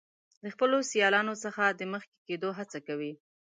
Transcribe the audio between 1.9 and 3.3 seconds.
مخکې کیدو هڅه کوي.